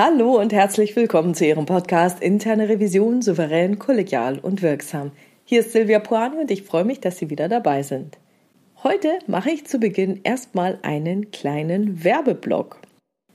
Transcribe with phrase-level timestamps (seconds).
[0.00, 5.10] Hallo und herzlich willkommen zu Ihrem Podcast Interne Revision souverän, kollegial und wirksam.
[5.44, 8.16] Hier ist Silvia Puani und ich freue mich, dass Sie wieder dabei sind.
[8.84, 12.80] Heute mache ich zu Beginn erstmal einen kleinen Werbeblock.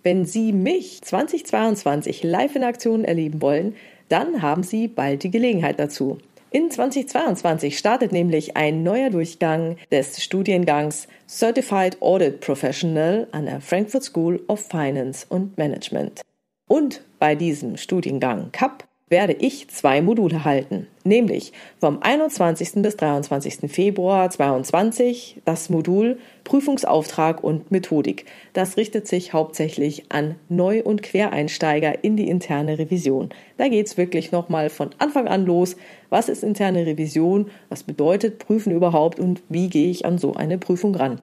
[0.03, 3.75] Wenn Sie mich 2022 live in Aktion erleben wollen,
[4.07, 6.17] dann haben Sie bald die Gelegenheit dazu.
[6.49, 14.03] In 2022 startet nämlich ein neuer Durchgang des Studiengangs Certified Audit Professional an der Frankfurt
[14.05, 16.21] School of Finance and Management.
[16.67, 22.81] Und bei diesem Studiengang CAP werde ich zwei Module halten, nämlich vom 21.
[22.81, 23.71] bis 23.
[23.71, 28.25] Februar 2022 das Modul Prüfungsauftrag und Methodik.
[28.53, 33.29] Das richtet sich hauptsächlich an Neu- und Quereinsteiger in die interne Revision.
[33.57, 35.75] Da geht es wirklich nochmal von Anfang an los.
[36.09, 37.51] Was ist interne Revision?
[37.69, 39.19] Was bedeutet Prüfen überhaupt?
[39.19, 41.21] Und wie gehe ich an so eine Prüfung ran?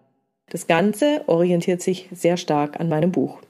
[0.50, 3.40] Das Ganze orientiert sich sehr stark an meinem Buch.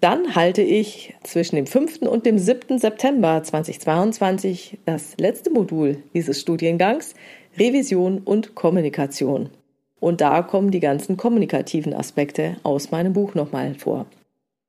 [0.00, 2.02] Dann halte ich zwischen dem 5.
[2.02, 2.78] und dem 7.
[2.78, 7.14] September 2022 das letzte Modul dieses Studiengangs
[7.58, 9.50] Revision und Kommunikation.
[10.00, 14.06] Und da kommen die ganzen kommunikativen Aspekte aus meinem Buch nochmal vor.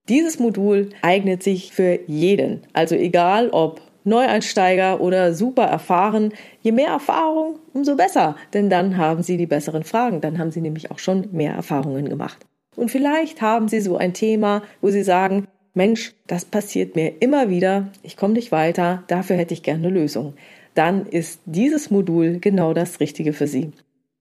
[0.08, 6.32] Dieses Modul eignet sich für jeden, also egal ob Neueinsteiger oder super erfahren.
[6.62, 10.62] Je mehr Erfahrung, umso besser, denn dann haben Sie die besseren Fragen, dann haben Sie
[10.62, 12.46] nämlich auch schon mehr Erfahrungen gemacht.
[12.76, 17.50] Und vielleicht haben Sie so ein Thema, wo Sie sagen, Mensch, das passiert mir immer
[17.50, 20.34] wieder, ich komme nicht weiter, dafür hätte ich gerne eine Lösung.
[20.74, 23.72] Dann ist dieses Modul genau das Richtige für Sie.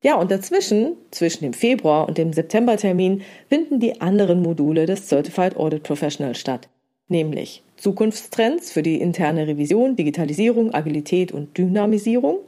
[0.02, 5.56] Ja, und dazwischen, zwischen dem Februar und dem Septembertermin, finden die anderen Module des Certified
[5.56, 6.69] Audit Professional statt,
[7.08, 12.41] nämlich Zukunftstrends für die interne Revision, Digitalisierung, Agilität und Dynamisierung.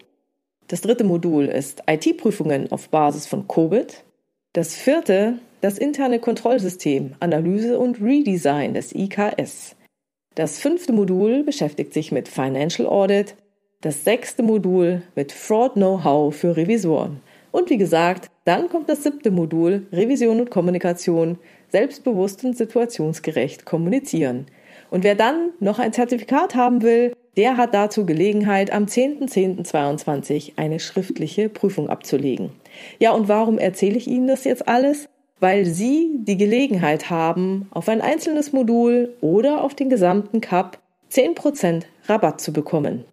[0.69, 4.03] Das dritte Modul ist IT-Prüfungen auf Basis von COVID.
[4.53, 9.77] Das vierte das interne Kontrollsystem Analyse und Redesign des IKS.
[10.35, 13.37] Das fünfte Modul beschäftigt sich mit Financial Audit,
[13.81, 17.21] das sechste Modul mit Fraud Know-how für Revisoren.
[17.53, 24.47] Und wie gesagt, dann kommt das siebte Modul Revision und Kommunikation, selbstbewusst und situationsgerecht kommunizieren.
[24.91, 30.81] Und wer dann noch ein Zertifikat haben will, der hat dazu Gelegenheit, am 10.10.22 eine
[30.81, 32.51] schriftliche Prüfung abzulegen.
[32.99, 35.09] Ja, und warum erzähle ich Ihnen das jetzt alles?
[35.41, 40.79] Weil Sie die Gelegenheit haben, auf ein einzelnes Modul oder auf den gesamten Cup
[41.11, 43.05] 10% Rabatt zu bekommen.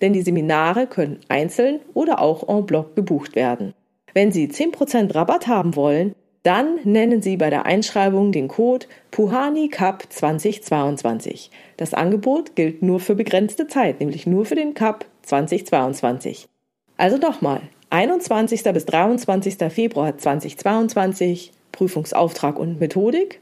[0.00, 3.74] Denn die Seminare können einzeln oder auch en bloc gebucht werden.
[4.14, 9.68] Wenn Sie 10% Rabatt haben wollen, dann nennen Sie bei der Einschreibung den Code Puhani
[9.68, 11.50] Cup 2022.
[11.76, 16.48] Das Angebot gilt nur für begrenzte Zeit, nämlich nur für den Cup 2022.
[16.96, 18.64] Also nochmal, 21.
[18.64, 19.56] bis 23.
[19.70, 23.40] Februar 2022 Prüfungsauftrag und Methodik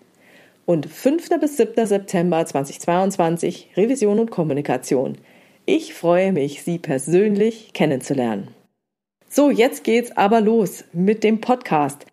[0.67, 1.29] und 5.
[1.41, 1.87] bis 7.
[1.87, 5.19] September 2022 Revision und Kommunikation.
[5.67, 8.55] Ich freue mich, Sie persönlich kennenzulernen.
[9.29, 12.07] So, jetzt geht's aber los mit dem Podcast.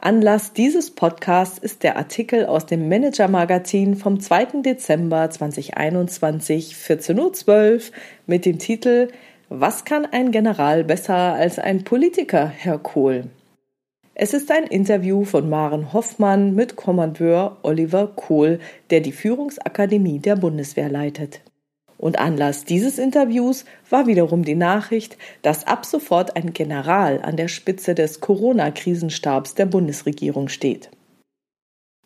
[0.00, 4.62] Anlass dieses Podcasts ist der Artikel aus dem Manager Magazin vom 2.
[4.62, 7.80] Dezember 2021 14.12 Uhr
[8.26, 9.08] mit dem Titel
[9.48, 13.24] was kann ein General besser als ein Politiker, Herr Kohl?
[14.14, 18.58] Es ist ein Interview von Maren Hoffmann mit Kommandeur Oliver Kohl,
[18.90, 21.40] der die Führungsakademie der Bundeswehr leitet.
[21.98, 27.48] Und Anlass dieses Interviews war wiederum die Nachricht, dass ab sofort ein General an der
[27.48, 30.90] Spitze des Corona-Krisenstabs der Bundesregierung steht.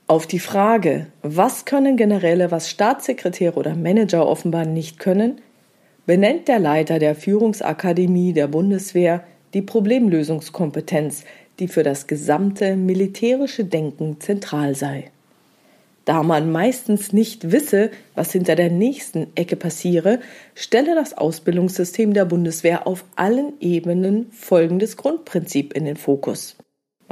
[0.06, 5.40] Auf die Frage, was können Generäle, was Staatssekretäre oder Manager offenbar nicht können,
[6.06, 11.24] benennt der Leiter der Führungsakademie der Bundeswehr die Problemlösungskompetenz,
[11.58, 15.10] die für das gesamte militärische Denken zentral sei.
[16.04, 20.18] Da man meistens nicht wisse, was hinter der nächsten Ecke passiere,
[20.54, 26.56] stelle das Ausbildungssystem der Bundeswehr auf allen Ebenen folgendes Grundprinzip in den Fokus.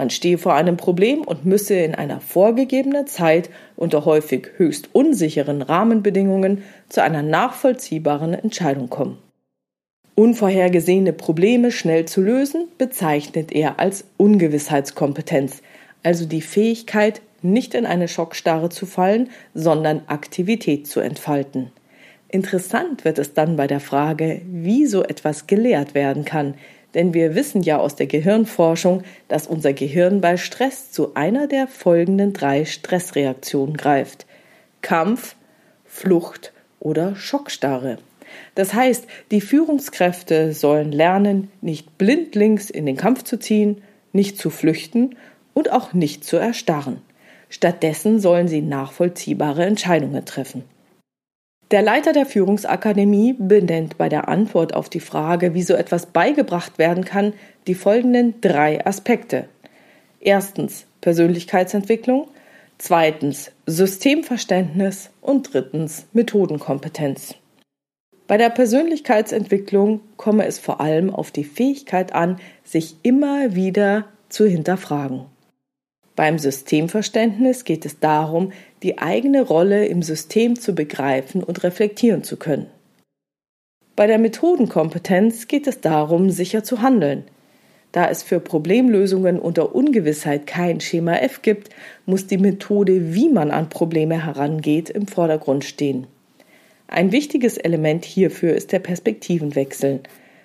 [0.00, 5.60] Man stehe vor einem Problem und müsse in einer vorgegebenen Zeit unter häufig höchst unsicheren
[5.60, 9.18] Rahmenbedingungen zu einer nachvollziehbaren Entscheidung kommen.
[10.14, 15.60] Unvorhergesehene Probleme schnell zu lösen bezeichnet er als Ungewissheitskompetenz,
[16.02, 21.72] also die Fähigkeit, nicht in eine Schockstarre zu fallen, sondern Aktivität zu entfalten.
[22.28, 26.54] Interessant wird es dann bei der Frage, wie so etwas gelehrt werden kann,
[26.94, 31.66] denn wir wissen ja aus der Gehirnforschung, dass unser Gehirn bei Stress zu einer der
[31.66, 34.26] folgenden drei Stressreaktionen greift.
[34.82, 35.36] Kampf,
[35.84, 37.98] Flucht oder Schockstarre.
[38.54, 43.82] Das heißt, die Führungskräfte sollen lernen, nicht blindlings in den Kampf zu ziehen,
[44.12, 45.16] nicht zu flüchten
[45.54, 47.02] und auch nicht zu erstarren.
[47.48, 50.64] Stattdessen sollen sie nachvollziehbare Entscheidungen treffen.
[51.70, 56.78] Der Leiter der Führungsakademie benennt bei der Antwort auf die Frage, wie so etwas beigebracht
[56.78, 57.32] werden kann,
[57.68, 59.48] die folgenden drei Aspekte.
[60.18, 62.26] Erstens Persönlichkeitsentwicklung,
[62.78, 67.36] zweitens Systemverständnis und drittens Methodenkompetenz.
[68.26, 74.44] Bei der Persönlichkeitsentwicklung komme es vor allem auf die Fähigkeit an, sich immer wieder zu
[74.44, 75.26] hinterfragen.
[76.20, 78.52] Beim Systemverständnis geht es darum,
[78.82, 82.66] die eigene Rolle im System zu begreifen und reflektieren zu können.
[83.96, 87.24] Bei der Methodenkompetenz geht es darum, sicher zu handeln.
[87.92, 91.70] Da es für Problemlösungen unter Ungewissheit kein Schema F gibt,
[92.04, 96.06] muss die Methode, wie man an Probleme herangeht, im Vordergrund stehen.
[96.86, 100.00] Ein wichtiges Element hierfür ist der Perspektivenwechsel,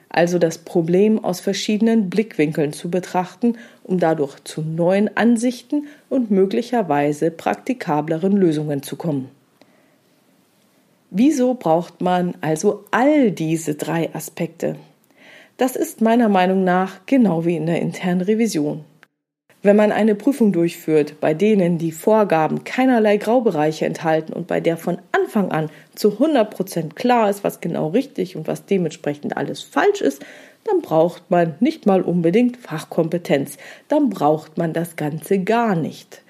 [0.09, 7.31] also das Problem aus verschiedenen Blickwinkeln zu betrachten, um dadurch zu neuen Ansichten und möglicherweise
[7.31, 9.29] praktikableren Lösungen zu kommen.
[11.11, 14.75] Wieso braucht man also all diese drei Aspekte?
[15.57, 18.83] Das ist meiner Meinung nach genau wie in der internen Revision.
[19.65, 24.77] Wenn man eine Prüfung durchführt, bei denen die Vorgaben keinerlei Graubereiche enthalten und bei der
[24.77, 29.63] von Anfang an zu 100 Prozent klar ist, was genau richtig und was dementsprechend alles
[29.63, 30.23] falsch ist,
[30.65, 33.57] dann braucht man nicht mal unbedingt Fachkompetenz.
[33.87, 36.21] Dann braucht man das Ganze gar nicht.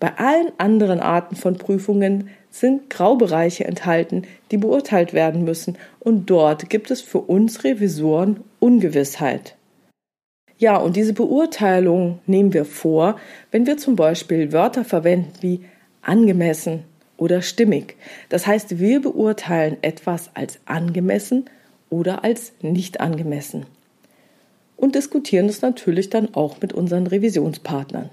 [0.00, 6.68] Bei allen anderen Arten von Prüfungen sind Graubereiche enthalten, die beurteilt werden müssen, und dort
[6.68, 9.55] gibt es für uns Revisoren Ungewissheit.
[10.58, 13.16] Ja, und diese Beurteilung nehmen wir vor,
[13.50, 15.64] wenn wir zum Beispiel Wörter verwenden wie
[16.00, 16.84] angemessen
[17.18, 17.96] oder stimmig.
[18.30, 21.44] Das heißt, wir beurteilen etwas als angemessen
[21.90, 23.66] oder als nicht angemessen.
[24.76, 28.10] Und diskutieren es natürlich dann auch mit unseren Revisionspartnern.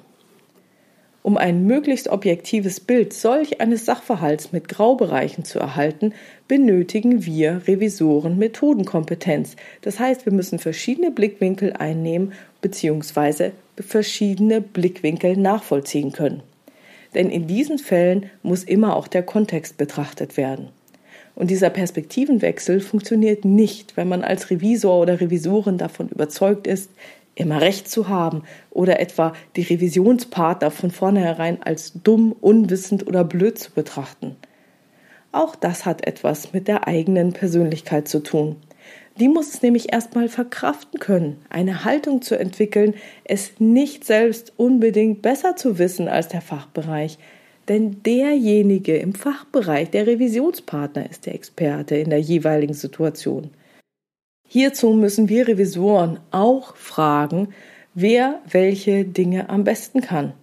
[1.24, 6.14] Um ein möglichst objektives Bild solch eines Sachverhalts mit Graubereichen zu erhalten,
[6.50, 9.56] benötigen wir Revisoren Methodenkompetenz.
[9.82, 13.52] Das heißt, wir müssen verschiedene Blickwinkel einnehmen bzw.
[13.78, 16.44] verschiedene Blickwinkel nachvollziehen können.
[17.16, 20.68] Denn in diesen Fällen muss immer auch der Kontext betrachtet werden.
[21.36, 26.90] Und dieser Perspektivenwechsel funktioniert nicht, wenn man als Revisor oder Revisorin davon überzeugt ist,
[27.36, 33.58] immer recht zu haben oder etwa die Revisionspartner von vornherein als dumm, unwissend oder blöd
[33.58, 34.36] zu betrachten.
[35.32, 38.58] Auch das hat etwas mit der eigenen Persönlichkeit zu tun.
[39.20, 45.22] Die muss es nämlich erstmal verkraften können, eine Haltung zu entwickeln, es nicht selbst unbedingt
[45.22, 47.18] besser zu wissen als der Fachbereich,
[47.70, 53.52] denn derjenige im Fachbereich, der Revisionspartner, ist der Experte in der jeweiligen Situation.
[54.54, 57.48] Hierzu müssen wir Revisoren auch fragen,
[57.96, 60.34] wer welche Dinge am besten kann.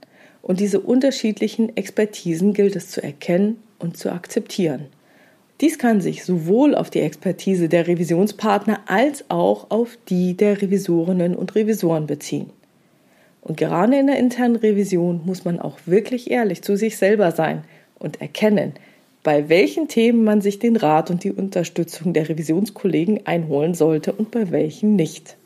[0.43, 4.87] Und diese unterschiedlichen Expertisen gilt es zu erkennen und zu akzeptieren.
[5.61, 11.37] Dies kann sich sowohl auf die Expertise der Revisionspartner als auch auf die der Revisorinnen
[11.37, 12.51] und Revisoren beziehen.
[13.43, 17.63] Und gerade in der internen Revision muss man auch wirklich ehrlich zu sich selber sein
[18.01, 18.73] und erkennen,
[19.23, 24.31] bei welchen Themen man sich den Rat und die Unterstützung der Revisionskollegen einholen sollte und
[24.31, 25.37] bei welchen nicht.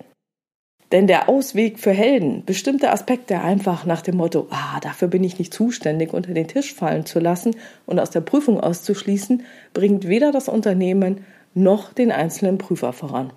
[0.93, 5.40] Denn der Ausweg für Helden, bestimmte Aspekte einfach nach dem Motto, ah, dafür bin ich
[5.40, 10.31] nicht zuständig, unter den Tisch fallen zu lassen und aus der Prüfung auszuschließen, bringt weder
[10.31, 13.33] das Unternehmen noch den einzelnen Prüfer voran.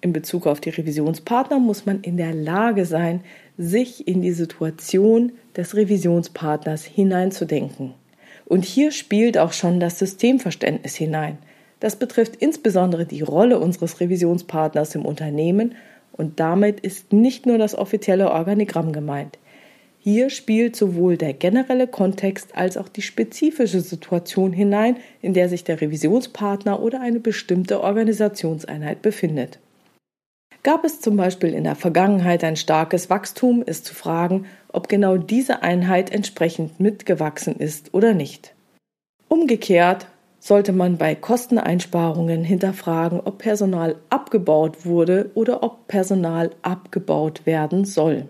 [0.00, 3.22] In Bezug auf die Revisionspartner muss man in der Lage sein,
[3.56, 7.94] sich in die Situation des Revisionspartners hineinzudenken.
[8.48, 11.36] Und hier spielt auch schon das Systemverständnis hinein.
[11.80, 15.74] Das betrifft insbesondere die Rolle unseres Revisionspartners im Unternehmen
[16.12, 19.38] und damit ist nicht nur das offizielle Organigramm gemeint.
[20.00, 25.64] Hier spielt sowohl der generelle Kontext als auch die spezifische Situation hinein, in der sich
[25.64, 29.58] der Revisionspartner oder eine bestimmte Organisationseinheit befindet.
[30.68, 35.16] Gab es zum Beispiel in der Vergangenheit ein starkes Wachstum, ist zu fragen, ob genau
[35.16, 38.54] diese Einheit entsprechend mitgewachsen ist oder nicht.
[39.28, 40.08] Umgekehrt
[40.40, 48.28] sollte man bei Kosteneinsparungen hinterfragen, ob Personal abgebaut wurde oder ob Personal abgebaut werden soll.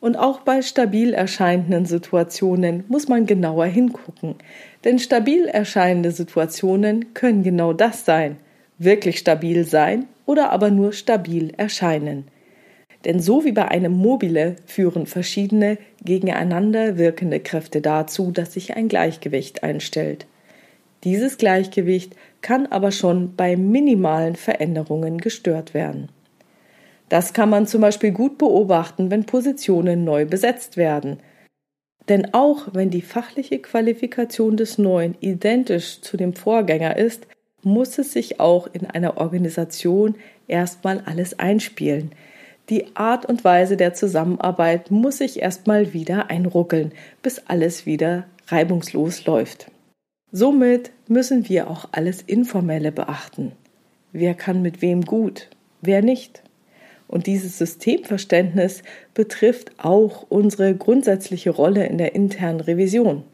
[0.00, 4.36] Und auch bei stabil erscheinenden Situationen muss man genauer hingucken,
[4.84, 8.38] denn stabil erscheinende Situationen können genau das sein,
[8.78, 12.28] wirklich stabil sein oder aber nur stabil erscheinen.
[13.04, 18.88] Denn so wie bei einem Mobile führen verschiedene gegeneinander wirkende Kräfte dazu, dass sich ein
[18.88, 20.26] Gleichgewicht einstellt.
[21.04, 26.10] Dieses Gleichgewicht kann aber schon bei minimalen Veränderungen gestört werden.
[27.08, 31.18] Das kann man zum Beispiel gut beobachten, wenn Positionen neu besetzt werden.
[32.08, 37.26] Denn auch wenn die fachliche Qualifikation des Neuen identisch zu dem Vorgänger ist,
[37.62, 40.16] muss es sich auch in einer Organisation
[40.48, 42.12] erstmal alles einspielen.
[42.68, 46.92] Die Art und Weise der Zusammenarbeit muss sich erstmal wieder einruckeln,
[47.22, 49.70] bis alles wieder reibungslos läuft.
[50.30, 53.52] Somit müssen wir auch alles Informelle beachten.
[54.12, 55.48] Wer kann mit wem gut,
[55.80, 56.42] wer nicht?
[57.08, 63.24] Und dieses Systemverständnis betrifft auch unsere grundsätzliche Rolle in der internen Revision.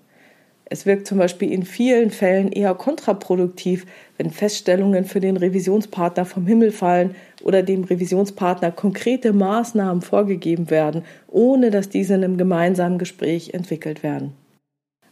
[0.71, 3.87] Es wirkt zum Beispiel in vielen Fällen eher kontraproduktiv,
[4.19, 11.05] wenn Feststellungen für den Revisionspartner vom Himmel fallen oder dem Revisionspartner konkrete Maßnahmen vorgegeben werden,
[11.27, 14.35] ohne dass diese in einem gemeinsamen Gespräch entwickelt werden.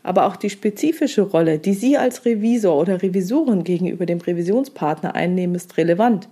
[0.02, 5.56] Aber auch die spezifische Rolle, die Sie als Revisor oder Revisorin gegenüber dem Revisionspartner einnehmen,
[5.56, 6.28] ist relevant.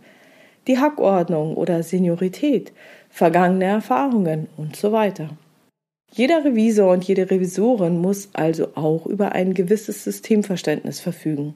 [0.66, 2.72] Die Hackordnung oder Seniorität,
[3.08, 5.30] vergangene Erfahrungen und so weiter.
[6.16, 11.54] Jeder Revisor und jede Revisorin muss also auch über ein gewisses Systemverständnis verfügen.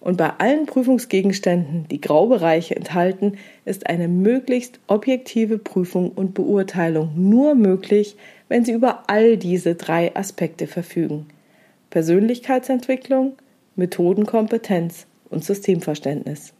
[0.00, 3.34] Und bei allen Prüfungsgegenständen, die Graubereiche enthalten,
[3.66, 8.16] ist eine möglichst objektive Prüfung und Beurteilung nur möglich,
[8.48, 11.26] wenn Sie über all diese drei Aspekte verfügen.
[11.90, 13.34] Persönlichkeitsentwicklung,
[13.76, 16.54] Methodenkompetenz und Systemverständnis.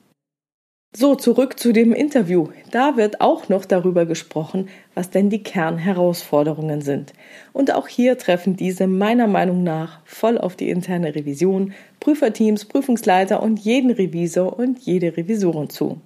[0.96, 2.50] So, zurück zu dem Interview.
[2.70, 7.14] Da wird auch noch darüber gesprochen, was denn die Kernherausforderungen sind.
[7.52, 13.42] Und auch hier treffen diese meiner Meinung nach voll auf die interne Revision, Prüferteams, Prüfungsleiter
[13.42, 16.00] und jeden Revisor und jede Revisorin zu.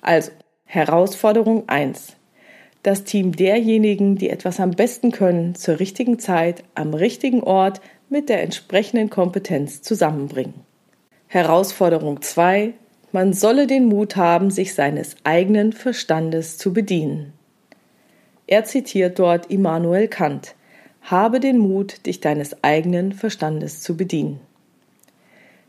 [0.00, 0.32] Also,
[0.64, 2.16] Herausforderung 1.
[2.82, 8.30] Das Team derjenigen, die etwas am besten können, zur richtigen Zeit, am richtigen Ort, mit
[8.30, 10.54] der entsprechenden Kompetenz zusammenbringen.
[11.28, 12.74] Herausforderung 2
[13.12, 17.32] man solle den Mut haben, sich seines eigenen Verstandes zu bedienen.
[18.46, 20.54] Er zitiert dort Immanuel Kant
[21.02, 24.40] Habe den Mut, dich deines eigenen Verstandes zu bedienen.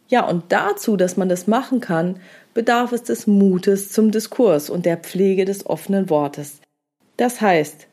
[0.09, 2.19] Ja, und dazu, dass man das machen kann,
[2.53, 6.61] bedarf es des Mutes zum Diskurs und der Pflege des offenen Wortes.
[7.17, 7.87] Das heißt,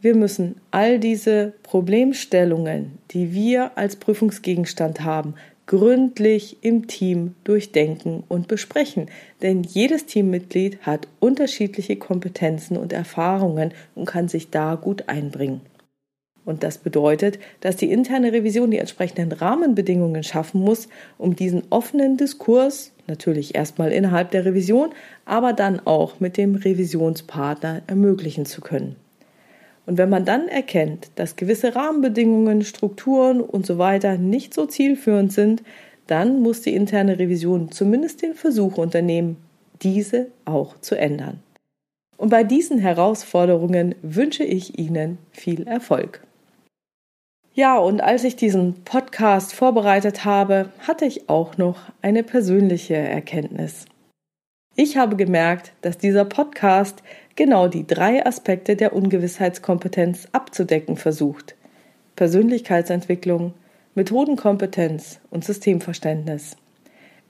[0.00, 5.34] wir müssen all diese Problemstellungen, die wir als Prüfungsgegenstand haben,
[5.70, 9.06] gründlich im Team durchdenken und besprechen.
[9.40, 15.60] Denn jedes Teammitglied hat unterschiedliche Kompetenzen und Erfahrungen und kann sich da gut einbringen.
[16.44, 22.16] Und das bedeutet, dass die interne Revision die entsprechenden Rahmenbedingungen schaffen muss, um diesen offenen
[22.16, 24.90] Diskurs, natürlich erstmal innerhalb der Revision,
[25.24, 28.96] aber dann auch mit dem Revisionspartner ermöglichen zu können.
[29.90, 35.32] Und wenn man dann erkennt, dass gewisse Rahmenbedingungen, Strukturen und so weiter nicht so zielführend
[35.32, 35.64] sind,
[36.06, 39.38] dann muss die interne Revision zumindest den Versuch unternehmen,
[39.82, 41.40] diese auch zu ändern.
[42.16, 46.22] Und bei diesen Herausforderungen wünsche ich Ihnen viel Erfolg.
[47.52, 53.86] Ja, und als ich diesen Podcast vorbereitet habe, hatte ich auch noch eine persönliche Erkenntnis.
[54.82, 57.02] Ich habe gemerkt, dass dieser Podcast
[57.36, 61.54] genau die drei Aspekte der Ungewissheitskompetenz abzudecken versucht.
[62.16, 63.52] Persönlichkeitsentwicklung,
[63.94, 66.56] Methodenkompetenz und Systemverständnis.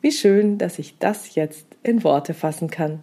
[0.00, 3.00] Wie schön, dass ich das jetzt in Worte fassen kann.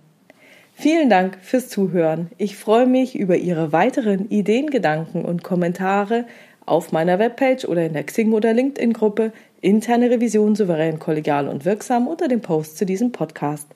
[0.72, 2.32] Vielen Dank fürs Zuhören.
[2.38, 6.24] Ich freue mich über Ihre weiteren Ideen, Gedanken und Kommentare
[6.66, 12.08] auf meiner Webpage oder in der Xing- oder LinkedIn-Gruppe Interne Revision souverän, kollegial und wirksam
[12.08, 13.68] unter dem Post zu diesem Podcast.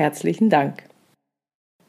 [0.00, 0.84] Herzlichen Dank.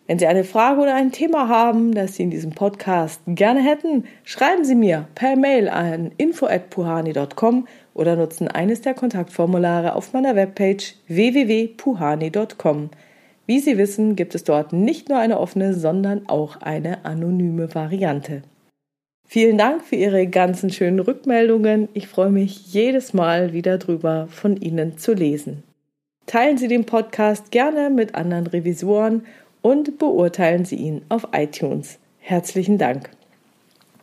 [0.06, 4.04] Wenn Sie eine Frage oder ein Thema haben, das Sie in diesem Podcast gerne hätten,
[4.26, 10.96] schreiben Sie mir per Mail an info@puhani.com oder nutzen eines der Kontaktformulare auf meiner Webpage
[11.08, 12.90] www.puhani.com.
[13.46, 18.42] Wie Sie wissen, gibt es dort nicht nur eine offene, sondern auch eine anonyme Variante.
[19.26, 21.88] Vielen Dank für Ihre ganzen schönen Rückmeldungen.
[21.94, 25.64] Ich freue mich jedes Mal wieder drüber, von Ihnen zu lesen.
[26.26, 29.26] Teilen Sie den Podcast gerne mit anderen Revisoren
[29.62, 32.00] und beurteilen Sie ihn auf iTunes.
[32.20, 33.10] Herzlichen Dank.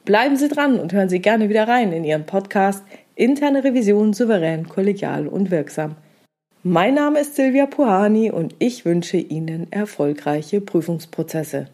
[0.05, 2.83] Bleiben Sie dran und hören Sie gerne wieder rein in Ihren Podcast
[3.15, 5.97] Interne Revision souverän, kollegial und wirksam.
[6.63, 11.67] Mein Name ist Silvia Puhani und ich wünsche Ihnen erfolgreiche Prüfungsprozesse.